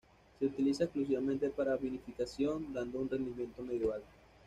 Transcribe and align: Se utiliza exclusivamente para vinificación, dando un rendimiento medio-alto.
Se 0.39 0.47
utiliza 0.47 0.85
exclusivamente 0.85 1.47
para 1.51 1.75
vinificación, 1.77 2.73
dando 2.73 2.97
un 3.01 3.07
rendimiento 3.07 3.61
medio-alto. 3.61 4.09